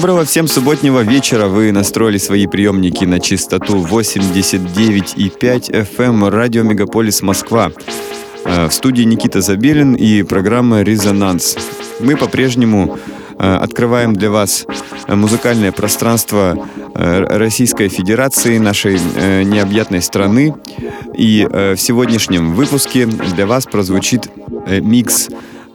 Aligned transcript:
Доброго 0.00 0.24
всем 0.24 0.48
субботнего 0.48 1.00
вечера. 1.00 1.46
Вы 1.46 1.72
настроили 1.72 2.16
свои 2.16 2.46
приемники 2.46 3.04
на 3.04 3.20
частоту 3.20 3.84
89,5 3.84 5.98
FM 5.98 6.30
радио 6.30 6.62
Мегаполис 6.62 7.20
Москва. 7.20 7.70
Э, 8.46 8.68
В 8.68 8.72
студии 8.72 9.02
Никита 9.02 9.42
Забелин 9.42 9.92
и 9.92 10.22
программа 10.22 10.80
«Резонанс». 10.80 11.58
Мы 12.00 12.16
по-прежнему 12.16 12.98
э, 13.38 13.56
открываем 13.56 14.14
для 14.14 14.30
вас 14.30 14.64
э, 15.06 15.14
музыкальное 15.14 15.70
пространство 15.70 16.66
Российской 16.94 17.88
Федерации, 17.88 18.58
нашей 18.58 18.98
необъятной 19.44 20.02
страны. 20.02 20.56
И 21.14 21.46
в 21.46 21.76
сегодняшнем 21.76 22.54
выпуске 22.54 23.06
для 23.06 23.46
вас 23.46 23.66
прозвучит 23.66 24.28
микс 24.66 25.28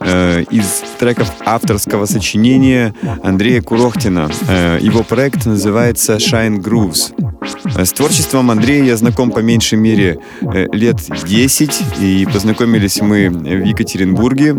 э, 0.06 0.44
из 0.50 0.82
треков 0.98 1.30
авторского 1.44 2.06
сочинения 2.06 2.94
Андрея 3.22 3.60
Курохтина. 3.60 4.30
Э, 4.48 4.78
Его 4.80 5.02
проект 5.02 5.46
называется 5.46 6.16
Shine 6.16 6.58
Grooves. 6.62 7.35
С 7.76 7.92
творчеством 7.92 8.50
Андрея 8.50 8.84
я 8.84 8.96
знаком 8.96 9.30
по 9.30 9.40
меньшей 9.40 9.78
мере 9.78 10.18
э, 10.40 10.66
лет 10.72 10.96
10, 11.26 11.82
и 12.00 12.26
познакомились 12.32 13.00
мы 13.00 13.28
в 13.28 13.64
Екатеринбурге. 13.64 14.56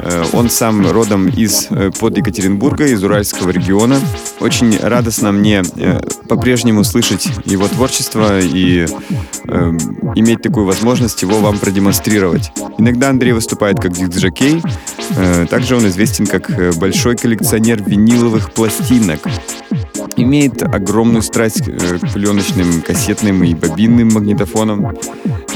Э, 0.00 0.24
Он 0.32 0.50
сам 0.50 0.90
родом 0.90 1.28
из 1.28 1.68
э, 1.70 1.90
под 1.98 2.18
Екатеринбурга, 2.18 2.86
из 2.86 3.02
Уральского 3.02 3.50
региона. 3.50 3.98
Очень 4.40 4.78
радостно 4.78 5.32
мне 5.32 5.62
по-прежнему 6.28 6.84
слышать 6.84 7.26
его 7.44 7.66
творчество 7.68 8.40
и 8.40 8.86
иметь 10.14 10.42
такую 10.42 10.66
возможность 10.66 11.22
его 11.22 11.38
вам 11.38 11.58
продемонстрировать. 11.58 12.52
Иногда 12.78 13.10
Андрей 13.10 13.32
выступает 13.32 13.80
как 13.80 13.92
диск-жокей, 13.92 14.62
э, 15.16 15.46
также 15.48 15.76
он 15.76 15.86
известен 15.88 16.26
как 16.26 16.50
большой 16.78 17.16
коллекционер 17.16 17.82
виниловых 17.82 18.52
пластинок. 18.52 19.20
Имеет 20.20 20.62
огромную 20.62 21.22
страсть 21.22 21.66
э, 21.66 21.98
к 21.98 22.12
пленочным, 22.12 22.82
кассетным 22.82 23.42
и 23.42 23.54
бобинным 23.54 24.12
магнитофонам 24.12 24.94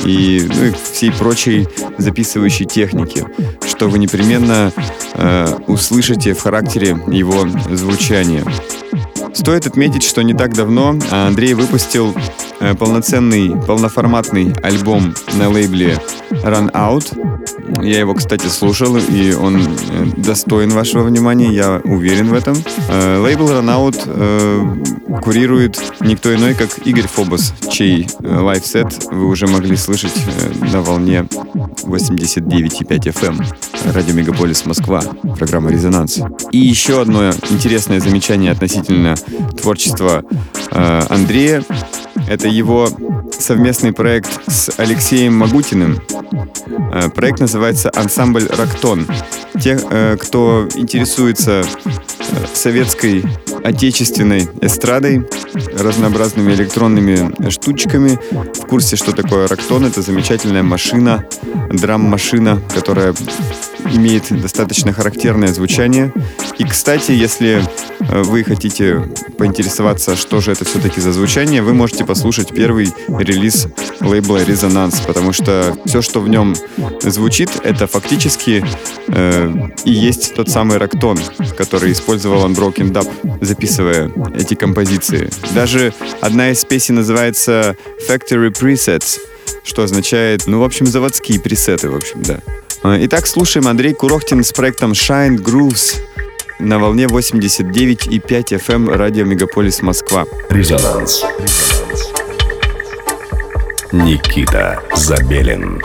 и, 0.05 0.49
ну, 0.49 0.65
и 0.65 0.73
всей 0.93 1.13
прочей 1.13 1.69
записывающей 1.99 2.65
технике, 2.65 3.27
что 3.67 3.89
вы 3.89 3.99
непременно 3.99 4.73
э, 5.15 5.59
услышите 5.67 6.33
в 6.33 6.41
характере 6.41 6.97
его 7.09 7.47
звучания. 7.71 8.43
Стоит 9.35 9.67
отметить, 9.67 10.03
что 10.03 10.23
не 10.23 10.33
так 10.33 10.55
давно 10.55 10.97
Андрей 11.11 11.55
выпустил 11.55 12.15
э, 12.61 12.75
полноценный, 12.75 13.51
полноформатный 13.67 14.55
альбом 14.63 15.15
на 15.35 15.51
лейбле 15.51 15.99
Run 16.31 16.71
Out. 16.73 17.34
Я 17.83 17.99
его, 17.99 18.15
кстати, 18.15 18.47
слушал, 18.47 18.97
и 18.97 19.33
он 19.33 19.57
э, 19.57 19.67
достоин 20.17 20.71
вашего 20.71 21.03
внимания, 21.03 21.53
я 21.53 21.81
уверен 21.85 22.29
в 22.29 22.35
этом. 22.35 22.57
Э, 22.89 23.19
Лейбл 23.19 23.49
Run 23.49 23.67
Out 23.67 24.03
э, 24.07 25.21
курирует 25.21 25.81
никто 26.01 26.35
иной, 26.35 26.55
как 26.55 26.79
Игорь 26.87 27.07
Фобос, 27.07 27.53
чей 27.71 28.07
лайфсет 28.21 29.05
вы 29.11 29.27
уже 29.27 29.47
могли 29.47 29.77
слышать 29.77 30.15
на 30.73 30.83
волне 30.83 31.27
89,5 31.83 32.87
FM. 32.89 33.45
Радио 33.93 34.15
Мегаполис 34.15 34.65
Москва, 34.67 35.03
программа 35.39 35.71
«Резонанс». 35.71 36.21
И 36.53 36.59
еще 36.59 37.03
одно 37.03 37.31
интересное 37.51 38.01
замечание 38.01 38.53
относительно 38.53 39.15
творчества 39.61 40.25
Андрея. 40.71 41.63
Это 42.29 42.49
его 42.49 42.89
совместный 43.31 43.93
проект 43.93 44.41
с 44.51 44.71
Алексеем 44.79 45.37
Магутиным. 45.37 46.01
Э, 46.93 47.09
Проект 47.11 47.41
называется 47.41 47.91
«Ансамбль 47.95 48.47
Рактон». 48.47 49.07
Те, 49.61 49.79
э, 49.91 50.17
кто 50.21 50.69
интересуется 50.75 51.65
советской 52.55 53.25
отечественной 53.63 54.49
эстрадой, 54.61 55.27
разнообразными 55.79 56.53
электронными 56.53 57.51
штучками, 57.51 58.19
в 58.31 58.67
курсе, 58.67 58.97
что 58.97 59.13
такое 59.13 59.49
рактон. 59.49 59.87
Это 59.87 60.03
замечательная 60.03 60.63
машина, 60.63 61.25
драм-машина, 61.71 62.61
которая 62.75 63.15
имеет 63.93 64.25
достаточно 64.41 64.93
характерное 64.93 65.53
звучание. 65.53 66.13
И, 66.59 66.65
кстати, 66.65 67.13
если 67.13 67.63
э, 68.01 68.23
вы 68.23 68.45
хотите 68.45 69.03
поинтересоваться, 69.37 70.17
что 70.17 70.41
же 70.41 70.53
это 70.53 70.65
все-таки 70.65 71.01
за 71.01 71.13
звучание, 71.13 71.63
вы 71.63 71.75
можете 71.75 72.05
послушать 72.05 72.49
первый 72.49 72.93
релиз 73.09 73.67
лейбла 74.01 74.45
«Резонанс», 74.45 75.01
потому 75.01 75.33
что 75.33 75.77
все, 75.85 76.03
что 76.03 76.21
в 76.21 76.29
нем 76.29 76.55
звучит, 77.03 77.51
это 77.63 77.87
фактически 77.87 78.65
э, 79.09 79.53
и 79.85 79.93
есть 79.93 80.35
тот 80.35 80.49
самый 80.49 80.79
рактон, 80.79 81.19
который 81.57 81.93
использовал 82.25 82.49
Unbroken 82.49 82.93
Dub, 82.93 83.45
записывая 83.45 84.11
эти 84.35 84.55
композиции. 84.55 85.29
Даже 85.55 85.93
одна 86.21 86.51
из 86.51 86.65
песен 86.65 86.97
называется 86.97 87.77
«Factory 88.09 88.51
Presets», 88.51 89.19
что 89.63 89.83
означает, 89.83 90.47
ну, 90.47 90.61
в 90.61 90.65
общем, 90.65 90.87
заводские 90.87 91.41
пресеты, 91.41 91.91
в 91.91 91.97
общем, 91.97 92.23
да. 92.23 92.41
А, 92.83 92.97
Итак, 93.03 93.27
слушаем 93.27 93.69
Андрей 93.69 93.95
Курохтин 93.95 94.43
с 94.43 94.53
проектом 94.53 94.93
Shine 94.93 95.37
Grooves 95.37 96.01
на 96.59 96.79
волне 96.79 97.05
89,5 97.05 98.19
FM 98.27 98.95
радио 98.95 99.25
Мегаполис 99.25 99.83
Москва. 99.83 100.27
Резонанс. 100.49 101.25
Никита 103.93 104.83
Забелин. 104.97 105.81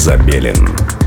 Забелин. 0.00 0.99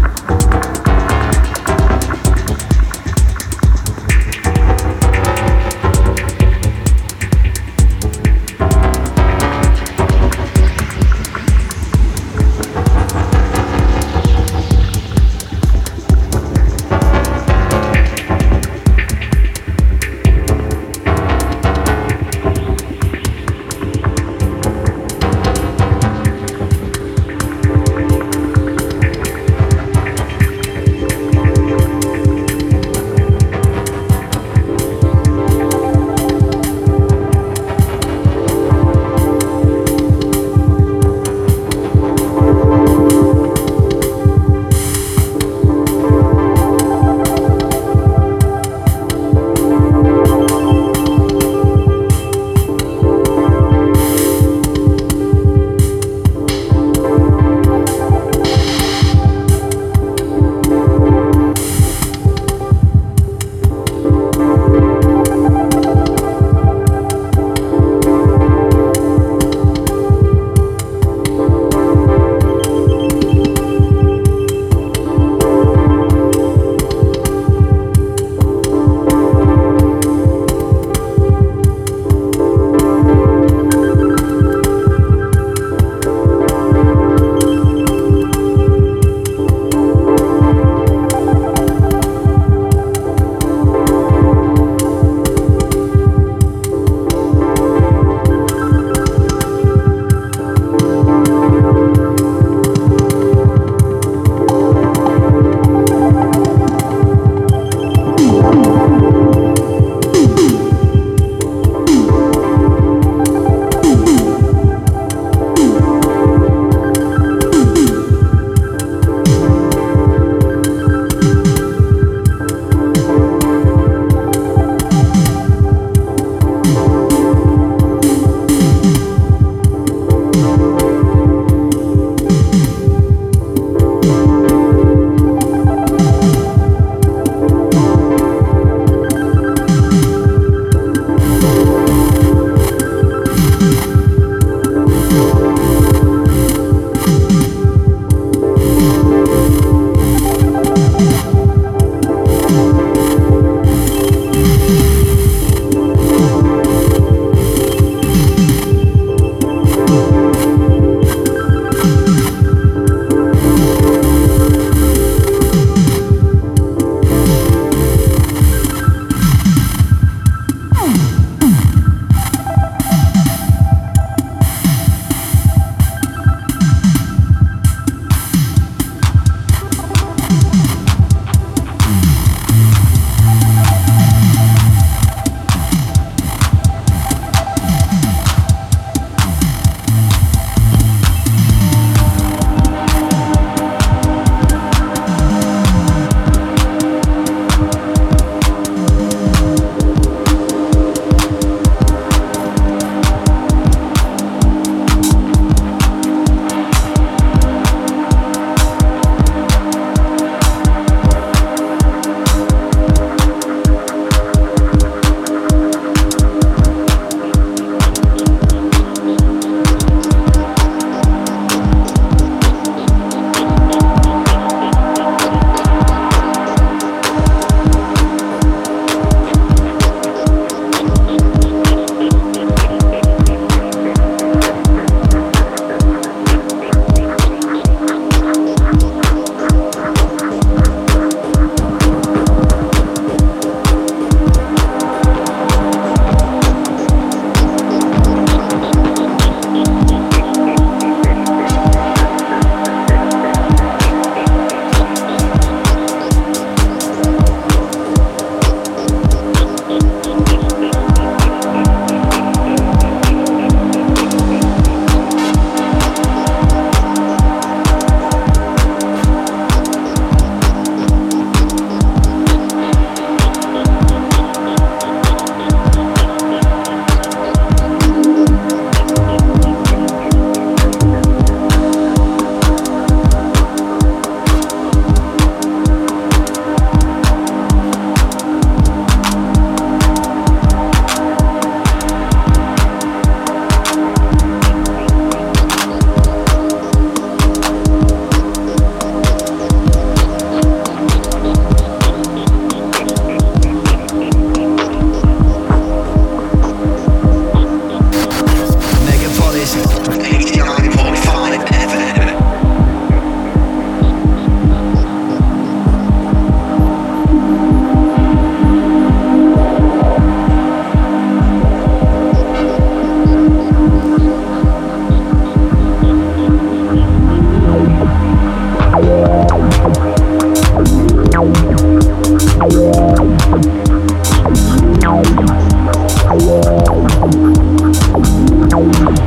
Thank 338.86 339.00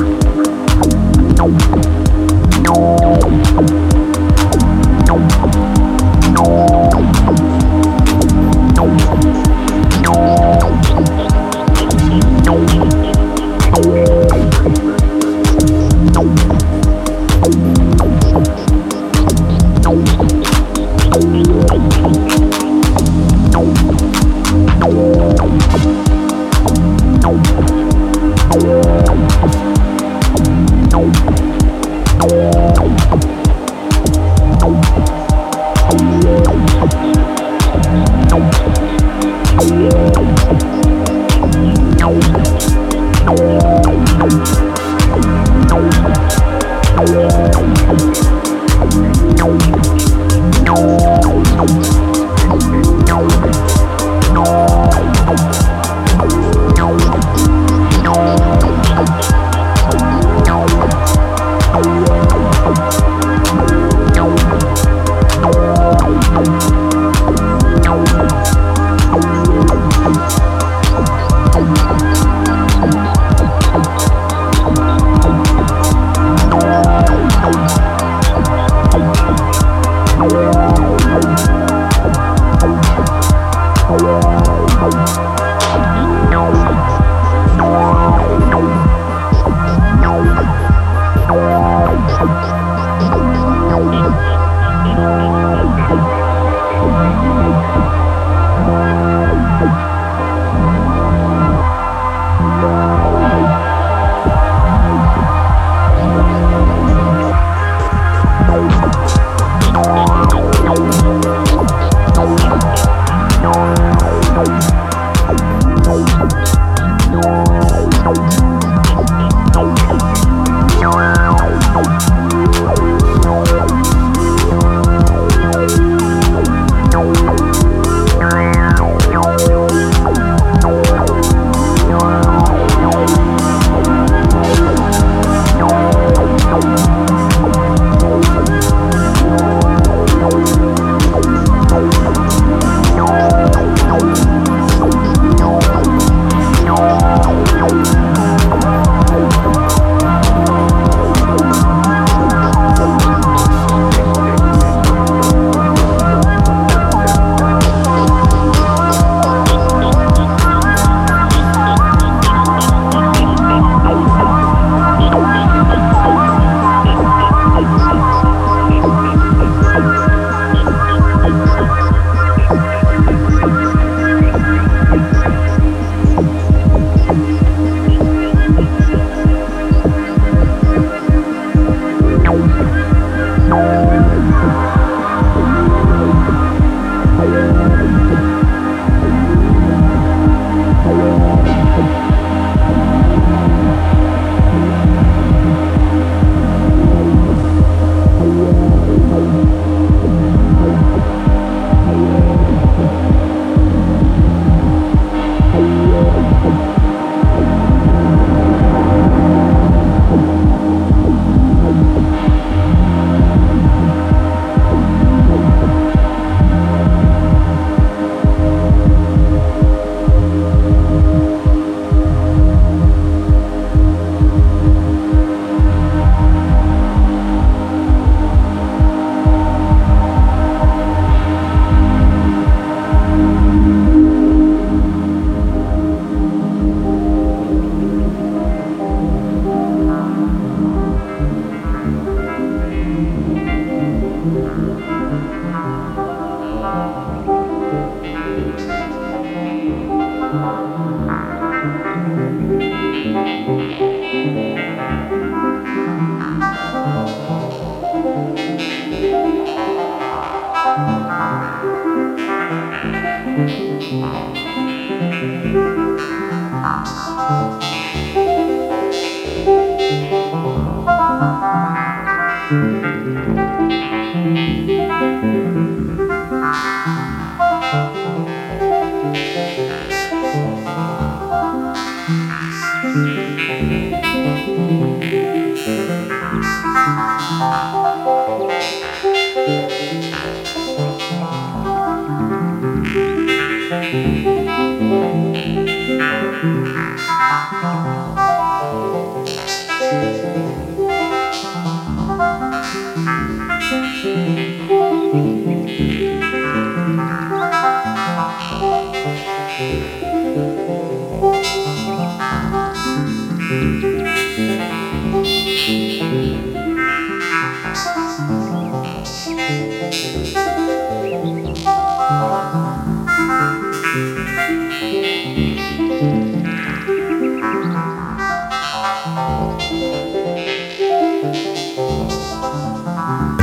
you. 0.00 0.21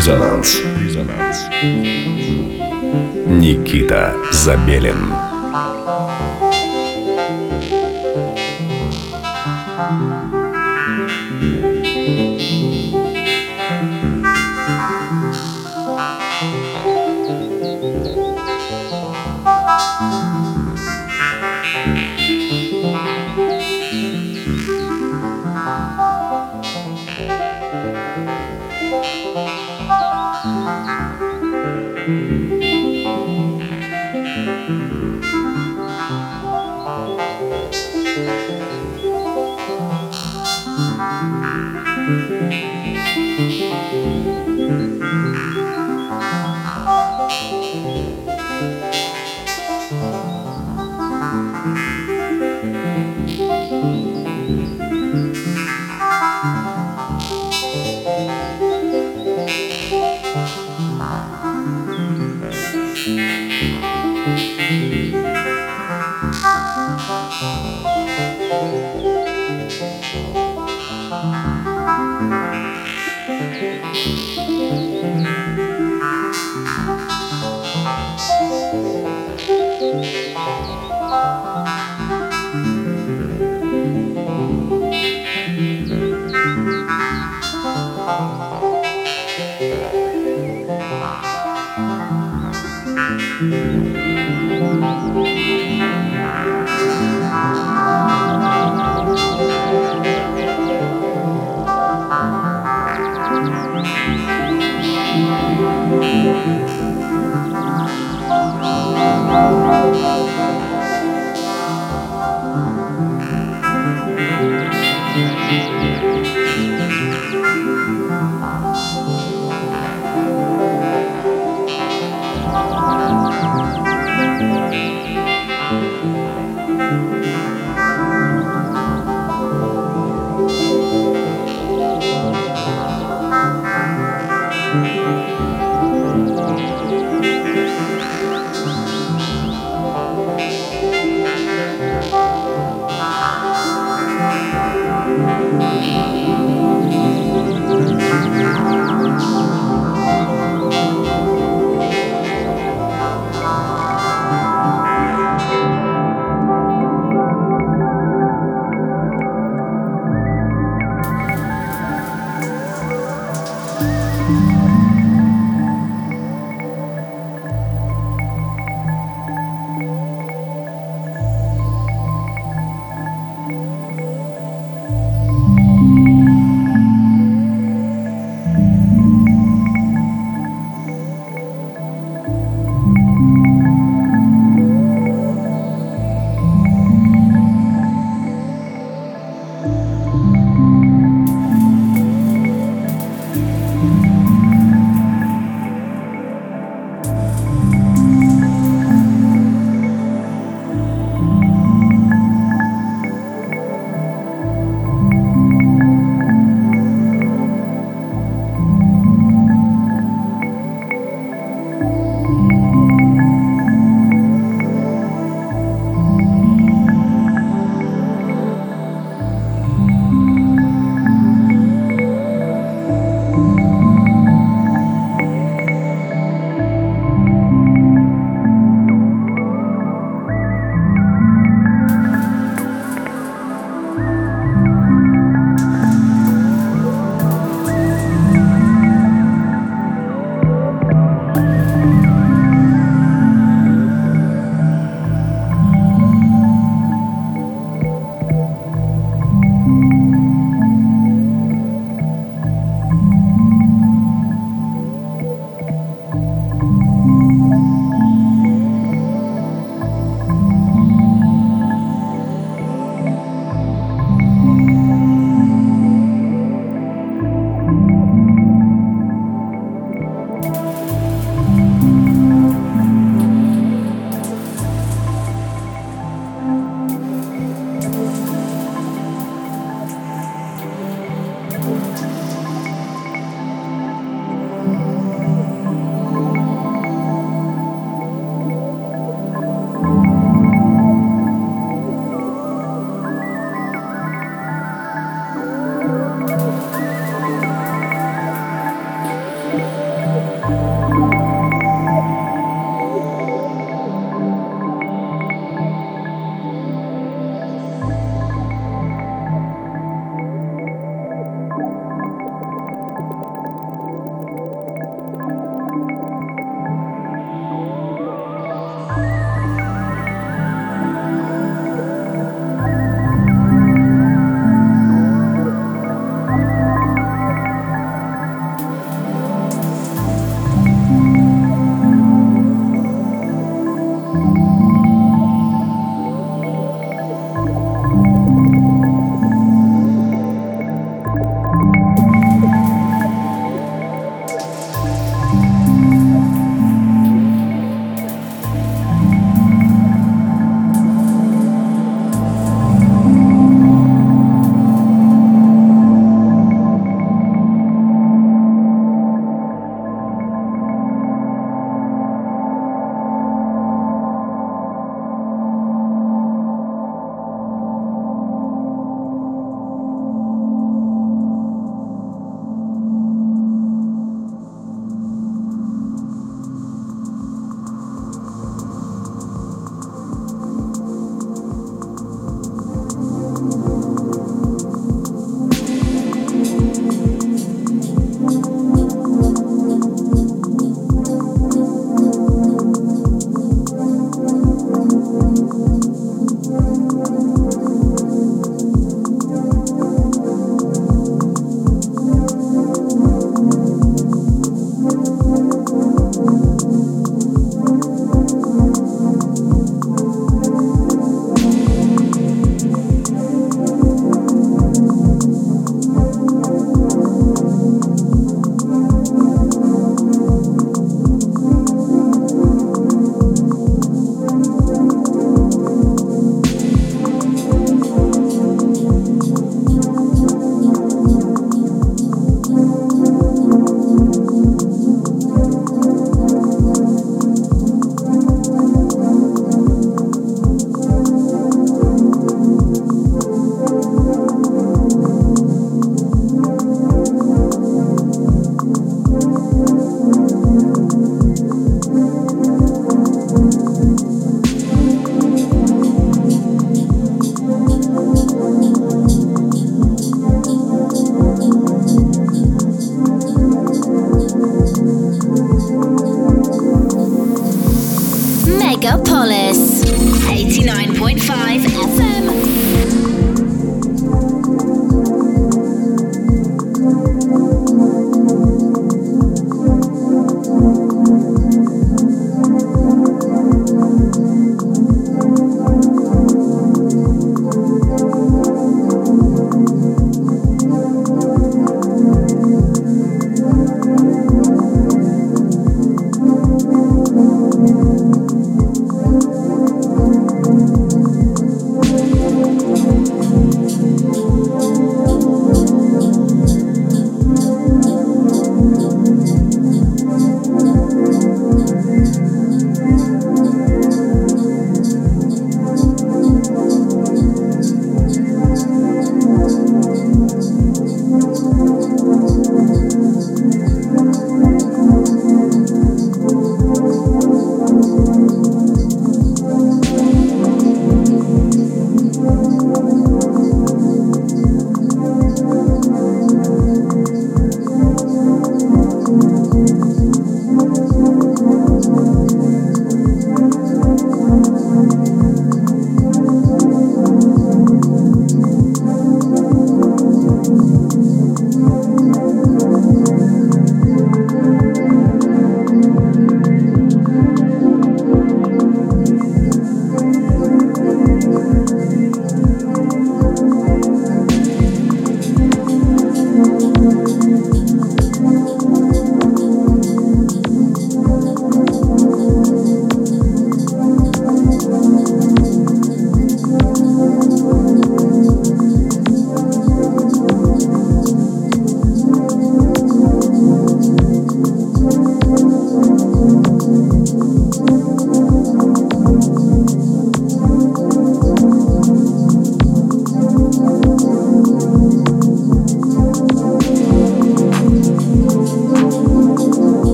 Резонанс. 0.00 0.62
Никита 3.26 4.14
Забелин. 4.32 5.29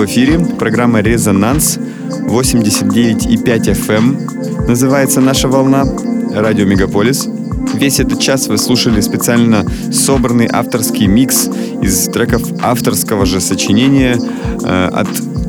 В 0.00 0.06
эфире. 0.06 0.38
Программа 0.58 1.00
«Резонанс» 1.00 1.76
89,5 1.76 3.44
FM. 3.44 4.66
Называется 4.66 5.20
наша 5.20 5.46
волна. 5.46 5.84
Радио 6.34 6.64
«Мегаполис». 6.64 7.28
Весь 7.74 8.00
этот 8.00 8.18
час 8.18 8.48
вы 8.48 8.56
слушали 8.56 9.02
специально 9.02 9.62
собранный 9.92 10.48
авторский 10.50 11.06
микс 11.06 11.50
из 11.82 12.06
треков 12.08 12.42
авторского 12.62 13.26
же 13.26 13.42
сочинения 13.42 14.16
э, 14.64 14.88
от 14.90 15.08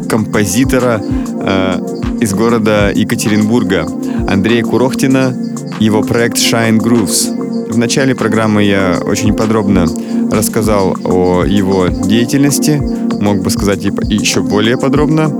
композитора 0.09 1.01
э, 1.01 1.79
из 2.19 2.33
города 2.33 2.91
Екатеринбурга 2.93 3.87
Андрея 4.27 4.63
Курохтина, 4.63 5.33
его 5.79 6.01
проект 6.01 6.35
Shine 6.35 6.77
Grooves. 6.77 7.71
В 7.71 7.77
начале 7.77 8.15
программы 8.15 8.63
я 8.63 8.99
очень 9.01 9.33
подробно 9.33 9.87
рассказал 10.29 10.97
о 11.05 11.45
его 11.45 11.87
деятельности, 11.87 12.81
мог 13.21 13.41
бы 13.41 13.49
сказать 13.49 13.83
еще 13.83 14.41
более 14.41 14.77
подробно, 14.77 15.31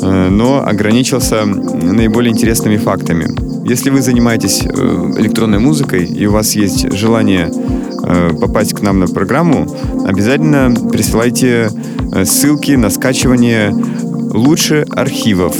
э, 0.00 0.28
но 0.28 0.64
ограничился 0.64 1.44
наиболее 1.44 2.32
интересными 2.32 2.76
фактами. 2.76 3.28
Если 3.68 3.90
вы 3.90 4.02
занимаетесь 4.02 4.62
э, 4.64 5.12
электронной 5.18 5.58
музыкой 5.58 6.04
и 6.04 6.26
у 6.26 6.32
вас 6.32 6.54
есть 6.54 6.92
желание 6.92 7.50
э, 8.04 8.30
попасть 8.40 8.74
к 8.74 8.82
нам 8.82 9.00
на 9.00 9.06
программу, 9.06 9.66
обязательно 10.06 10.74
присылайте 10.90 11.70
ссылки 12.24 12.72
на 12.72 12.90
скачивание 12.90 13.72
лучше 13.72 14.86
архивов, 14.90 15.56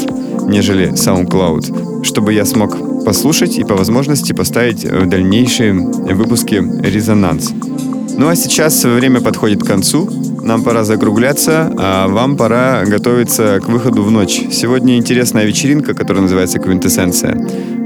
нежели 0.47 0.93
SoundCloud, 0.93 2.05
чтобы 2.05 2.35
я 2.35 2.45
смог 2.45 3.05
послушать 3.05 3.59
и 3.59 3.65
по 3.65 3.75
возможности 3.75 4.33
поставить 4.33 4.85
в 4.85 5.07
дальнейшие 5.07 5.73
выпуски 5.73 6.63
«Резонанс». 6.83 7.53
Ну 8.17 8.29
а 8.29 8.37
сейчас 8.37 8.85
время 8.85 9.21
подходит 9.21 9.63
к 9.63 9.67
концу. 9.67 10.09
Нам 10.43 10.65
пора 10.65 10.85
закругляться, 10.85 11.73
а 11.79 12.09
вам 12.09 12.37
пора 12.37 12.85
готовиться 12.85 13.61
к 13.61 13.69
выходу 13.69 14.03
в 14.03 14.11
ночь. 14.11 14.43
Сегодня 14.51 14.99
интересная 14.99 15.45
вечеринка, 15.45 15.95
которая 15.95 16.23
называется 16.23 16.59
«Квинтэссенция», 16.59 17.37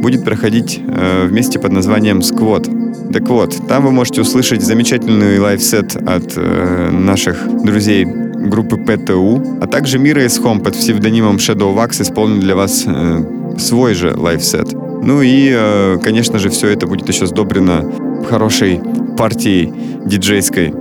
будет 0.01 0.25
проходить 0.25 0.81
э, 0.87 1.27
вместе 1.27 1.59
под 1.59 1.73
названием 1.73 2.23
«Сквот». 2.23 2.69
Так 3.13 3.29
вот, 3.29 3.57
там 3.69 3.85
вы 3.85 3.93
можете 3.93 4.23
услышать 4.23 4.63
замечательный 4.63 5.39
лайфсет 5.39 5.97
от 5.97 6.33
э, 6.37 6.91
наших 6.91 7.37
друзей 7.63 8.05
группы 8.05 8.79
ПТУ, 8.79 9.59
а 9.61 9.67
также 9.67 9.99
Мира 9.99 10.25
из 10.25 10.39
Home 10.41 10.63
под 10.63 10.75
псевдонимом 10.75 11.37
Shadow 11.37 11.75
Wax 11.75 12.03
исполнит 12.03 12.41
для 12.41 12.57
вас 12.57 12.85
э, 12.87 13.59
свой 13.59 13.95
же 13.95 14.15
лайфсет. 14.17 14.73
Ну 14.73 15.21
и, 15.21 15.53
э, 15.55 15.99
конечно 16.03 16.39
же, 16.39 16.49
все 16.49 16.69
это 16.69 16.87
будет 16.87 17.07
еще 17.09 17.27
сдобрено 17.27 17.85
хорошей 18.29 18.81
партией 19.17 19.73
диджейской. 20.07 20.73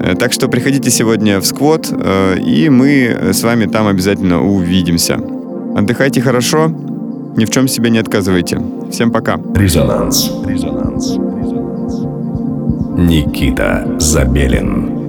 Э, 0.00 0.14
Так 0.14 0.32
что 0.32 0.48
приходите 0.48 0.90
сегодня 0.90 1.38
в 1.40 1.46
сквот, 1.46 1.88
э, 1.92 2.38
и 2.38 2.68
мы 2.68 3.32
с 3.32 3.42
вами 3.42 3.66
там 3.66 3.86
обязательно 3.86 4.42
увидимся. 4.42 5.18
Отдыхайте 5.76 6.20
хорошо, 6.20 6.68
ни 7.36 7.44
в 7.44 7.50
чем 7.50 7.68
себе 7.68 7.90
не 7.90 7.98
отказывайте. 7.98 8.60
Всем 8.90 9.10
пока. 9.10 9.38
Резонанс. 9.54 10.30
Резонанс. 10.46 11.16
Никита 12.98 13.96
Забелин. 13.98 14.99